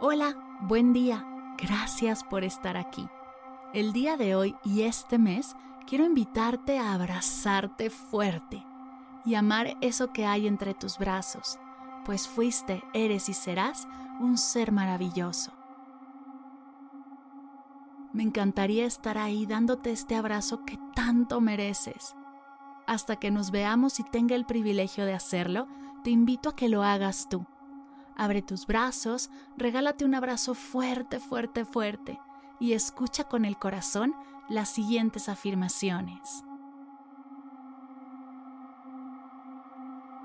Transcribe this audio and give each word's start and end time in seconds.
Hola, 0.00 0.58
buen 0.60 0.92
día. 0.92 1.24
Gracias 1.56 2.24
por 2.24 2.42
estar 2.42 2.76
aquí. 2.76 3.08
El 3.72 3.92
día 3.92 4.16
de 4.16 4.34
hoy 4.34 4.56
y 4.64 4.82
este 4.82 5.18
mes 5.18 5.54
quiero 5.86 6.04
invitarte 6.04 6.80
a 6.80 6.94
abrazarte 6.94 7.90
fuerte 7.90 8.66
y 9.24 9.36
amar 9.36 9.76
eso 9.82 10.12
que 10.12 10.26
hay 10.26 10.48
entre 10.48 10.74
tus 10.74 10.98
brazos, 10.98 11.60
pues 12.04 12.26
fuiste, 12.26 12.82
eres 12.92 13.28
y 13.28 13.34
serás 13.34 13.86
un 14.18 14.36
ser 14.36 14.72
maravilloso. 14.72 15.52
Me 18.12 18.24
encantaría 18.24 18.86
estar 18.86 19.16
ahí 19.16 19.46
dándote 19.46 19.92
este 19.92 20.16
abrazo 20.16 20.64
que 20.64 20.76
tanto 20.96 21.40
mereces. 21.40 22.16
Hasta 22.88 23.16
que 23.16 23.30
nos 23.30 23.52
veamos 23.52 24.00
y 24.00 24.02
tenga 24.02 24.34
el 24.34 24.44
privilegio 24.44 25.06
de 25.06 25.14
hacerlo, 25.14 25.68
te 26.02 26.10
invito 26.10 26.50
a 26.50 26.56
que 26.56 26.68
lo 26.68 26.82
hagas 26.82 27.28
tú 27.28 27.46
Abre 28.16 28.42
tus 28.42 28.66
brazos, 28.66 29.30
regálate 29.56 30.04
un 30.04 30.14
abrazo 30.14 30.54
fuerte, 30.54 31.18
fuerte, 31.18 31.64
fuerte 31.64 32.20
y 32.60 32.72
escucha 32.72 33.24
con 33.24 33.44
el 33.44 33.58
corazón 33.58 34.14
las 34.48 34.68
siguientes 34.68 35.28
afirmaciones. 35.28 36.44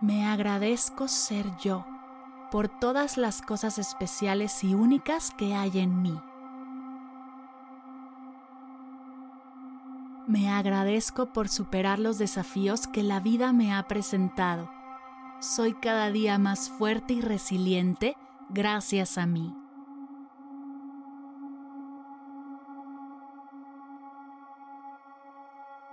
Me 0.00 0.26
agradezco 0.26 1.08
ser 1.08 1.46
yo 1.58 1.86
por 2.50 2.68
todas 2.68 3.16
las 3.16 3.42
cosas 3.42 3.78
especiales 3.78 4.62
y 4.64 4.74
únicas 4.74 5.32
que 5.32 5.54
hay 5.54 5.78
en 5.78 6.02
mí. 6.02 6.20
Me 10.26 10.50
agradezco 10.50 11.32
por 11.32 11.48
superar 11.48 11.98
los 11.98 12.18
desafíos 12.18 12.86
que 12.86 13.02
la 13.02 13.18
vida 13.18 13.52
me 13.52 13.74
ha 13.74 13.88
presentado 13.88 14.77
soy 15.40 15.74
cada 15.74 16.10
día 16.10 16.38
más 16.38 16.68
fuerte 16.68 17.14
y 17.14 17.20
resiliente 17.20 18.16
gracias 18.48 19.18
a 19.18 19.26
mí. 19.26 19.54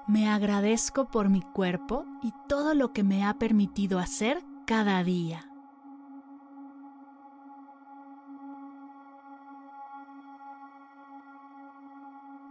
Me 0.07 0.29
agradezco 0.29 1.05
por 1.05 1.29
mi 1.29 1.41
cuerpo 1.41 2.05
y 2.21 2.31
todo 2.47 2.75
lo 2.75 2.93
que 2.93 3.03
me 3.03 3.25
ha 3.25 3.33
permitido 3.35 3.99
hacer 3.99 4.43
cada 4.65 5.03
día. 5.03 5.49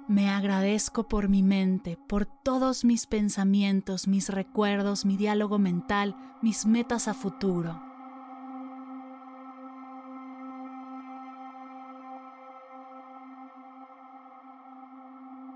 Me 0.06 0.28
agradezco 0.28 1.08
por 1.08 1.30
mi 1.30 1.42
mente, 1.42 1.96
por 1.96 2.26
todos 2.26 2.84
mis 2.84 3.06
pensamientos, 3.06 4.06
mis 4.06 4.28
recuerdos, 4.28 5.06
mi 5.06 5.16
diálogo 5.16 5.58
mental, 5.58 6.14
mis 6.42 6.66
metas 6.66 7.08
a 7.08 7.14
futuro. 7.14 7.80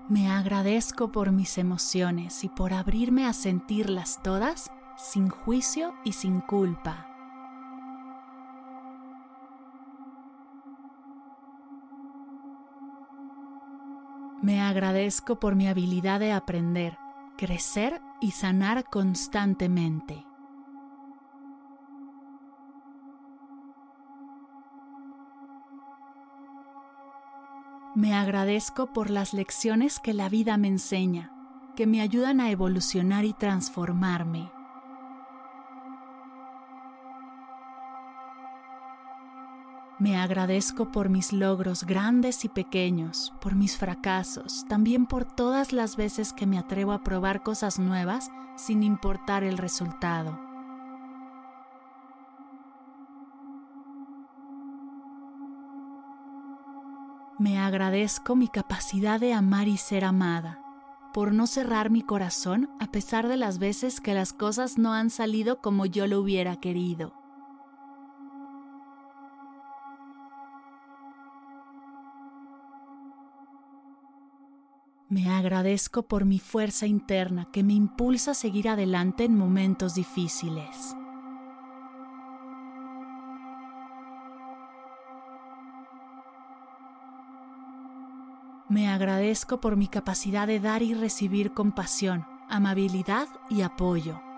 Me 0.09 0.31
agradezco 0.31 1.11
por 1.11 1.31
mis 1.31 1.59
emociones 1.59 2.43
y 2.43 2.49
por 2.49 2.73
abrirme 2.73 3.27
a 3.27 3.33
sentirlas 3.33 4.19
todas 4.23 4.71
sin 4.97 5.29
juicio 5.29 5.93
y 6.03 6.13
sin 6.13 6.41
culpa. 6.41 7.18
Me 14.41 14.61
agradezco 14.61 15.37
por 15.39 15.55
mi 15.55 15.67
habilidad 15.67 16.21
de 16.21 16.31
aprender, 16.31 16.97
crecer 17.37 18.01
y 18.21 18.31
sanar 18.31 18.85
constantemente. 18.85 20.25
Me 27.95 28.13
agradezco 28.13 28.93
por 28.93 29.09
las 29.09 29.33
lecciones 29.33 29.99
que 29.99 30.13
la 30.13 30.29
vida 30.29 30.57
me 30.57 30.69
enseña, 30.69 31.33
que 31.75 31.85
me 31.85 31.99
ayudan 31.99 32.39
a 32.39 32.49
evolucionar 32.49 33.25
y 33.25 33.33
transformarme. 33.33 34.49
Me 39.99 40.15
agradezco 40.15 40.93
por 40.93 41.09
mis 41.09 41.33
logros 41.33 41.83
grandes 41.83 42.45
y 42.45 42.49
pequeños, 42.49 43.33
por 43.41 43.55
mis 43.55 43.75
fracasos, 43.75 44.65
también 44.69 45.05
por 45.05 45.25
todas 45.25 45.73
las 45.73 45.97
veces 45.97 46.31
que 46.31 46.47
me 46.47 46.57
atrevo 46.57 46.93
a 46.93 47.03
probar 47.03 47.43
cosas 47.43 47.79
nuevas 47.79 48.31
sin 48.55 48.81
importar 48.81 49.43
el 49.43 49.57
resultado. 49.57 50.39
Me 57.37 57.59
agradezco 57.59 58.37
mi 58.37 58.47
capacidad 58.47 59.19
de 59.19 59.33
amar 59.33 59.67
y 59.67 59.75
ser 59.75 60.05
amada, 60.05 60.61
por 61.13 61.33
no 61.33 61.45
cerrar 61.45 61.89
mi 61.89 62.03
corazón 62.03 62.69
a 62.79 62.87
pesar 62.87 63.27
de 63.27 63.35
las 63.35 63.59
veces 63.59 63.99
que 63.99 64.13
las 64.13 64.31
cosas 64.31 64.77
no 64.77 64.93
han 64.93 65.09
salido 65.09 65.59
como 65.59 65.85
yo 65.85 66.07
lo 66.07 66.21
hubiera 66.21 66.55
querido. 66.55 67.18
Me 75.09 75.27
agradezco 75.27 76.03
por 76.03 76.25
mi 76.25 76.37
fuerza 76.37 76.85
interna 76.85 77.47
que 77.51 77.63
me 77.63 77.73
impulsa 77.73 78.31
a 78.31 78.35
seguir 78.35 78.69
adelante 78.69 79.23
en 79.23 79.35
momentos 79.35 79.95
difíciles. 79.95 80.95
Me 88.69 88.87
agradezco 88.87 89.59
por 89.59 89.77
mi 89.77 89.87
capacidad 89.87 90.45
de 90.45 90.59
dar 90.59 90.83
y 90.83 90.93
recibir 90.93 91.55
compasión, 91.55 92.27
amabilidad 92.47 93.27
y 93.49 93.63
apoyo. 93.63 94.28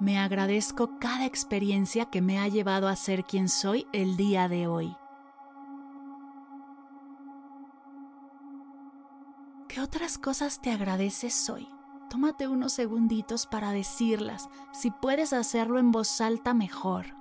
Me 0.00 0.18
agradezco 0.18 0.98
cada 0.98 1.26
experiencia 1.26 2.06
que 2.06 2.22
me 2.22 2.38
ha 2.38 2.48
llevado 2.48 2.88
a 2.88 2.96
ser 2.96 3.24
quien 3.24 3.50
soy 3.50 3.86
el 3.92 4.16
día 4.16 4.48
de 4.48 4.66
hoy. 4.66 4.96
¿Qué 9.68 9.82
otras 9.82 10.16
cosas 10.16 10.62
te 10.62 10.70
agradeces 10.70 11.50
hoy? 11.50 11.68
Tómate 12.08 12.48
unos 12.48 12.72
segunditos 12.72 13.46
para 13.46 13.72
decirlas. 13.72 14.48
Si 14.72 14.90
puedes 14.90 15.34
hacerlo 15.34 15.78
en 15.78 15.92
voz 15.92 16.22
alta, 16.22 16.54
mejor. 16.54 17.19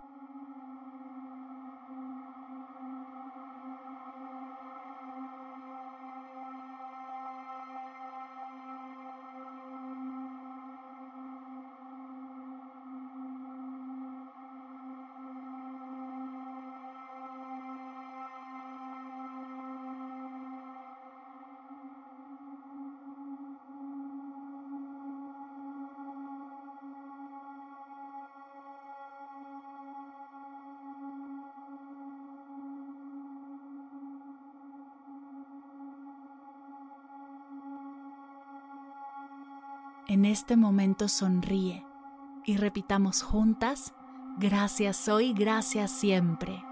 En 40.10 40.26
este 40.26 40.58
momento 40.58 41.08
sonríe 41.08 41.86
y 42.44 42.58
repitamos 42.58 43.22
juntas, 43.22 43.94
gracias 44.40 45.08
hoy, 45.08 45.34
gracias 45.34 45.92
siempre. 45.92 46.64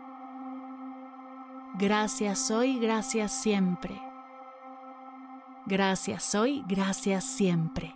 Gracias 1.75 2.49
hoy, 2.49 2.79
gracias 2.79 3.31
siempre. 3.31 4.01
Gracias 5.67 6.33
hoy, 6.33 6.65
gracias 6.67 7.25
siempre. 7.25 7.95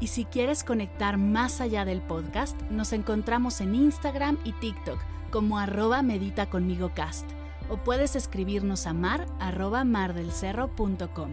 Y 0.00 0.08
si 0.08 0.24
quieres 0.24 0.62
conectar 0.62 1.16
más 1.16 1.60
allá 1.60 1.84
del 1.84 2.02
podcast, 2.02 2.60
nos 2.70 2.92
encontramos 2.92 3.60
en 3.60 3.74
Instagram 3.74 4.38
y 4.44 4.52
TikTok 4.52 4.98
como 5.30 5.58
arroba 5.58 6.02
medita 6.02 6.48
conmigo 6.48 6.92
cast 6.94 7.28
o 7.68 7.78
puedes 7.78 8.14
escribirnos 8.14 8.86
a 8.86 8.92
mar 8.92 9.26
arroba 9.40 9.84
mardelcerro.com. 9.84 11.30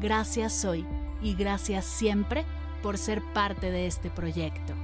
Gracias 0.00 0.64
hoy 0.64 0.86
y 1.22 1.34
gracias 1.34 1.84
siempre 1.84 2.44
por 2.82 2.98
ser 2.98 3.22
parte 3.32 3.70
de 3.70 3.86
este 3.86 4.10
proyecto. 4.10 4.74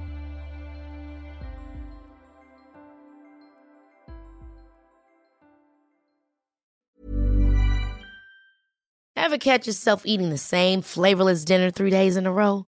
Ever 9.15 9.37
catch 9.37 9.67
yourself 9.67 10.03
eating 10.05 10.29
the 10.29 10.39
same 10.39 10.81
flavorless 10.81 11.45
dinner 11.45 11.69
three 11.69 11.91
days 11.91 12.17
in 12.17 12.25
a 12.25 12.31
row? 12.31 12.68